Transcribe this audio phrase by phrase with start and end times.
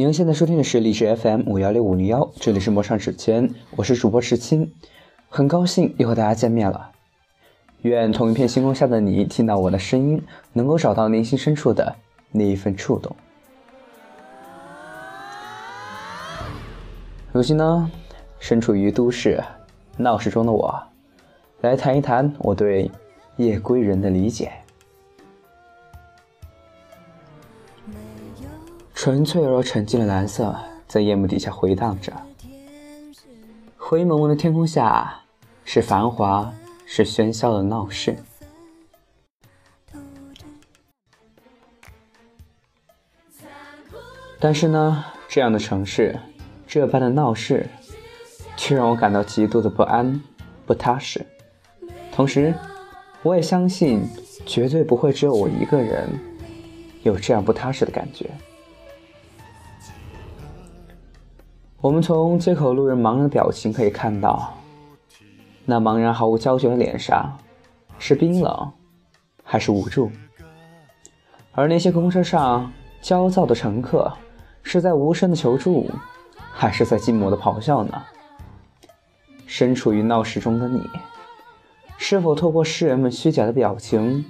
[0.00, 4.72] 您现在收听的是荔枝 FM 五幺六五零幺，这里是陌上指尖，我是主播石青，
[5.28, 6.90] 很高兴又和大家见面了。
[7.82, 10.22] 愿同一片星空下的你，听到我的声音，
[10.54, 11.94] 能够找到内心深处的
[12.32, 13.14] 那一份触动。
[17.30, 17.90] 如今呢，
[18.38, 19.38] 身处于都市
[19.98, 20.82] 闹市中的我，
[21.60, 22.90] 来谈一谈我对
[23.36, 24.50] 夜归人的理解。
[29.02, 30.54] 纯粹而又沉静的蓝色
[30.86, 32.12] 在夜幕底下回荡着，
[33.78, 35.22] 灰蒙蒙的天空下
[35.64, 36.52] 是繁华，
[36.84, 38.14] 是喧嚣的闹市。
[44.38, 46.20] 但是呢，这样的城市，
[46.66, 47.66] 这般的闹市，
[48.54, 50.20] 却让我感到极度的不安、
[50.66, 51.24] 不踏实。
[52.12, 52.52] 同时，
[53.22, 54.02] 我也相信，
[54.44, 56.06] 绝对不会只有我一个人
[57.02, 58.30] 有这样不踏实的感觉。
[61.82, 64.52] 我们从街口路人茫然的表情可以看到，
[65.64, 67.38] 那茫然毫无焦距的脸上，
[67.98, 68.70] 是冰冷，
[69.42, 70.10] 还是无助？
[71.52, 72.70] 而那些公车上
[73.00, 74.12] 焦躁的乘客，
[74.62, 75.90] 是在无声的求助，
[76.52, 78.02] 还是在寂寞的咆哮呢？
[79.46, 80.86] 身处于闹市中的你，
[81.96, 84.22] 是否透过世人们虚假的表情，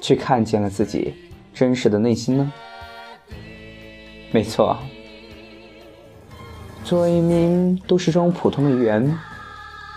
[0.00, 1.12] 去看见了自己
[1.52, 2.52] 真实的内心呢？
[4.32, 4.74] 没错。
[6.92, 9.18] 作为一名都市中普通的一员，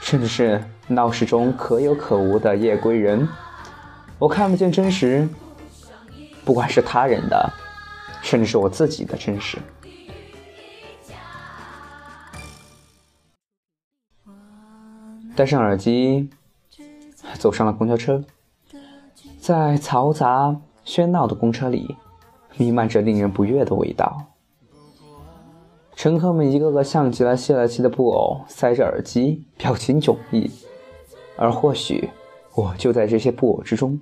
[0.00, 3.28] 甚至是闹市中可有可无的夜归人，
[4.16, 5.28] 我看不见真实，
[6.44, 7.52] 不管是他人的，
[8.22, 9.58] 甚至是我自己的真实。
[15.34, 16.30] 戴上耳机，
[17.40, 18.22] 走上了公交车，
[19.40, 20.54] 在嘈杂
[20.86, 21.96] 喧闹的公车里，
[22.56, 24.26] 弥漫着令人不悦的味道。
[25.96, 30.50] 乘客们一个个像极了泄了气的布偶，塞着耳机，表情迥异。
[31.36, 32.10] 而或许，
[32.54, 33.98] 我就在这些布偶之中。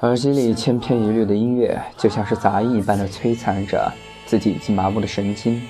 [0.00, 3.92] 耳机里千篇一律的音乐，就像是杂音一般的摧残着
[4.26, 5.60] 自己已经麻木的神经。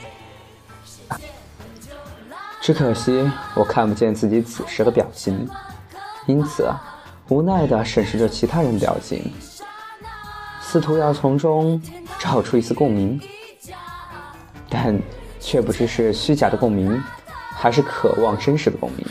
[2.60, 5.48] 只可惜，我看不见自己此时的表情，
[6.26, 6.70] 因此
[7.28, 9.32] 无奈地审视着其他人表情。
[10.70, 11.80] 试图要从中
[12.18, 13.18] 找出一丝共鸣，
[14.68, 15.00] 但
[15.40, 17.02] 却不知是虚假的共鸣，
[17.54, 19.06] 还是渴望真实的共鸣。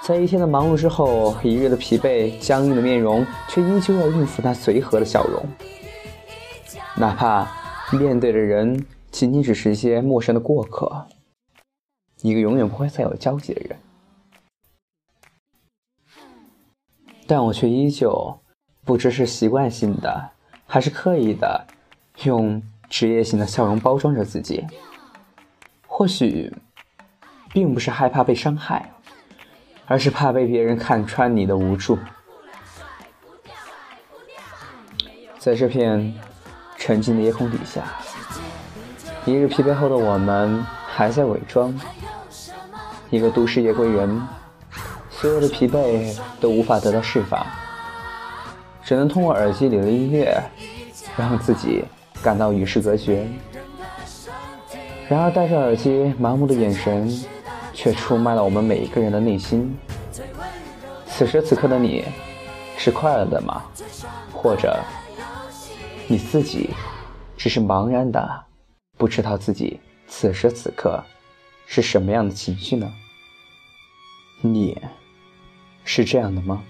[0.00, 5.40] 在一天的忙碌之后，一日的疲惫，僵硬的面容，却依旧要应付那随和的笑容。
[6.96, 7.48] 哪怕
[7.96, 11.06] 面对的人仅仅只是一些陌生的过客，
[12.22, 13.78] 一个永远不会再有交集的人，
[17.28, 18.36] 但我却依旧。
[18.84, 20.30] 不知是习惯性的，
[20.66, 21.66] 还是刻意的，
[22.24, 22.60] 用
[22.90, 24.66] 职业性的笑容包装着自己。
[25.86, 26.52] 或许，
[27.52, 28.90] 并不是害怕被伤害，
[29.86, 31.96] 而是怕被别人看穿你的无助。
[35.38, 36.14] 在这片
[36.76, 37.84] 沉静的夜空底下，
[39.24, 41.72] 一日疲惫后的我们还在伪装。
[43.10, 44.20] 一个都市夜归人，
[45.10, 47.46] 所有的疲惫都无法得到释放。
[48.92, 50.38] 只能通过耳机里的音乐，
[51.16, 51.82] 让自己
[52.22, 53.26] 感到与世隔绝。
[55.08, 57.08] 然而，戴着耳机，麻木的眼神，
[57.72, 59.74] 却出卖了我们每一个人的内心。
[61.06, 62.04] 此时此刻的你，
[62.76, 63.62] 是快乐的吗？
[64.30, 64.78] 或者，
[66.06, 66.68] 你自己
[67.38, 68.44] 只是茫然的，
[68.98, 71.02] 不知道自己此时此刻
[71.64, 72.92] 是什么样的情绪呢？
[74.42, 74.78] 你
[75.82, 76.62] 是这样的吗？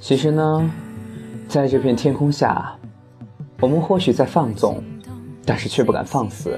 [0.00, 0.70] 其实呢，
[1.48, 2.76] 在这片天空下，
[3.60, 4.82] 我们或许在放纵，
[5.46, 6.50] 但是却不敢放肆；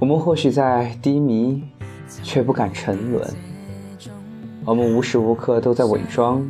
[0.00, 1.62] 我们或许在低迷，
[2.22, 3.22] 却不敢沉沦；
[4.64, 6.44] 我们无时无刻都在伪装，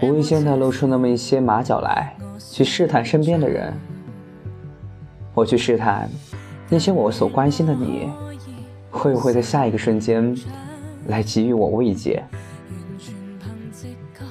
[0.00, 3.74] 无意间的露出那么一些马脚来，去试探身边的人。
[5.34, 6.08] 我去试探
[6.68, 8.08] 那些我所关心的你，
[8.90, 10.36] 会不会在下一个瞬间
[11.06, 12.22] 来给予我慰藉？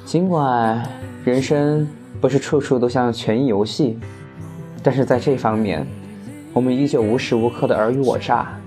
[0.07, 0.81] 尽管
[1.25, 1.85] 人生
[2.21, 3.99] 不是处处都像权益游戏，
[4.81, 5.85] 但是在这方面，
[6.53, 8.57] 我们依旧无时无刻的尔虞我诈，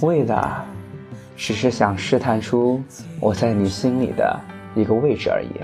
[0.00, 0.52] 为的
[1.36, 2.82] 只是想试探出
[3.20, 4.36] 我在你心里的
[4.74, 5.60] 一个位置而已。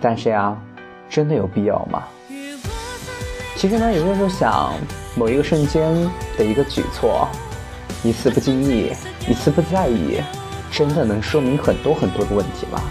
[0.00, 0.60] 但这样
[1.08, 2.02] 真的有必要吗？
[3.54, 4.74] 其实呢，有些时候想，
[5.14, 5.94] 某一个瞬间
[6.36, 7.28] 的一个举措，
[8.02, 8.90] 一次不经意，
[9.28, 10.20] 一次不在意，
[10.72, 12.82] 真的能说明很多很多的问题吗？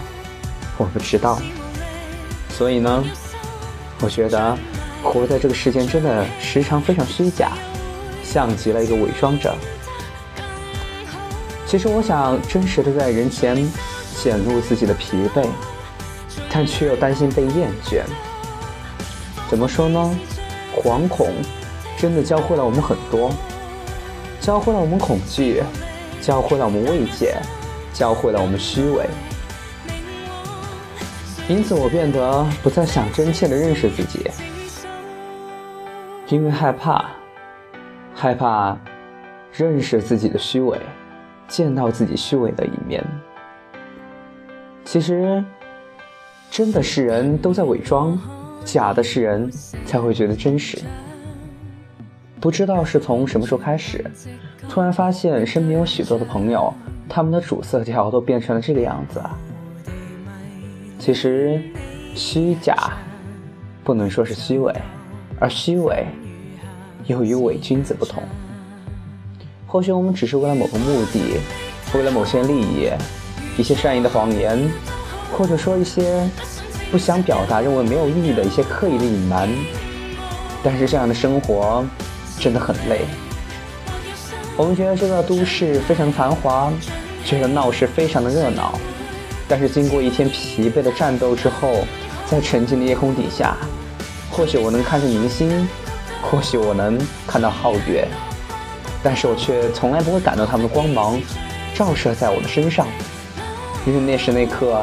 [0.80, 1.38] 我不知道。
[2.48, 3.04] 所以呢，
[4.00, 4.56] 我觉得
[5.02, 7.52] 活在这个世间真的时常非常虚假，
[8.24, 9.54] 像极了一个伪装者。
[11.66, 13.56] 其实我想真实的在人前
[14.16, 15.46] 显露自己的疲惫，
[16.50, 18.02] 但却又担心被厌倦。
[19.50, 20.18] 怎么说呢？
[20.82, 21.28] 惶恐
[21.98, 23.30] 真的教会了我们很多，
[24.40, 25.62] 教会了我们恐惧，
[26.22, 27.36] 教会了我们慰藉，
[27.92, 29.04] 教会了我们虚伪。
[31.50, 34.30] 因此，我变得不再想真切的认识自己，
[36.28, 37.06] 因为害怕，
[38.14, 38.78] 害怕
[39.52, 40.78] 认识自己的虚伪，
[41.48, 43.04] 见到自己虚伪的一面。
[44.84, 45.44] 其实，
[46.52, 48.16] 真的是人都在伪装。
[48.64, 49.50] 假的是人
[49.84, 50.78] 才会觉得真实。
[52.40, 54.08] 不知道是从什么时候开始，
[54.68, 56.72] 突然发现身边有许多的朋友，
[57.08, 59.20] 他们的主色调都变成了这个样子。
[61.00, 61.60] 其实，
[62.14, 62.92] 虚假
[63.82, 64.72] 不能说是虚伪，
[65.40, 66.04] 而虚伪
[67.06, 68.22] 又与伪君子不同。
[69.66, 71.40] 或许我们只是为了某个目的，
[71.94, 72.90] 为了某些利益，
[73.56, 74.70] 一些善意的谎言，
[75.32, 76.28] 或者说一些。
[76.90, 79.48] 不想表达，认为没有意义的一些刻意的隐瞒，
[80.60, 81.84] 但是这样的生活
[82.40, 83.02] 真的很累。
[84.56, 86.72] 我们觉得这个都市非常繁华，
[87.24, 88.76] 觉得闹市非常的热闹，
[89.50, 91.84] 但是经过一天疲惫的战斗之后，
[92.26, 93.56] 在沉静的夜空底下，
[94.30, 95.68] 或许我能看见明星，
[96.22, 98.06] 或许我能看到皓月，
[99.02, 101.20] 但是我却从来不会感到他们的光芒
[101.74, 102.86] 照射在我的身上，
[103.84, 104.82] 因为那时那刻。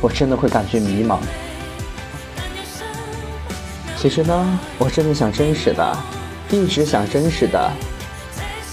[0.00, 1.18] 我真的会感觉迷茫。
[3.96, 5.98] 其实呢，我真的想真实的，
[6.52, 7.68] 一直想真实的，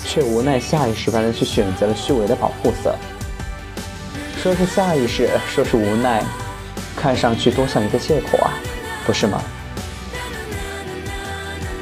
[0.06, 2.96] 却无奈下意识般的去选择了虚伪的保护色。
[4.46, 6.24] 说是下意识，说是无奈，
[6.96, 8.54] 看上去多像一个借口啊，
[9.04, 9.42] 不是吗？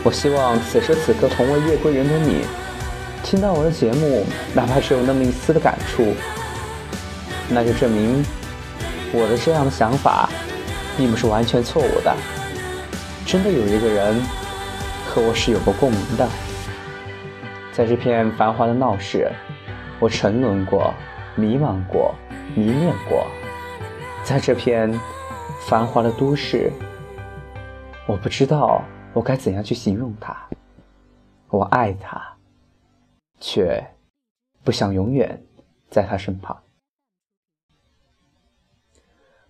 [0.02, 2.46] 我希望此时此刻同为夜归人的你，
[3.22, 6.16] 听到我的节目，哪怕只有那么一丝的感触，
[7.50, 8.24] 那就证明。
[9.12, 10.30] 我的这样的想法，
[10.96, 12.16] 并不是完全错误的。
[13.26, 14.16] 真的有一个人
[15.06, 16.26] 和我是有过共鸣的，
[17.74, 19.30] 在这片繁华的闹市，
[20.00, 20.94] 我沉沦过，
[21.36, 22.16] 迷茫过，
[22.56, 23.26] 迷恋过。
[24.24, 24.92] 在这片
[25.68, 26.72] 繁华的都市，
[28.08, 28.82] 我不知道
[29.14, 30.36] 我该怎样去形容它。
[31.50, 32.36] 我爱他，
[33.40, 33.86] 却
[34.64, 35.44] 不想永远
[35.90, 36.58] 在他身旁。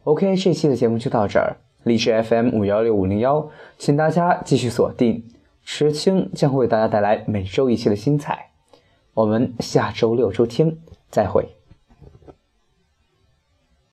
[0.03, 1.57] OK，这期的节目就到这儿。
[1.83, 5.29] 荔枝 FM 五幺六五零幺，请大家继续锁定，
[5.63, 8.51] 池青将会为大家带来每周一期的新彩。
[9.13, 10.77] 我们下周六周天
[11.09, 11.62] 再会。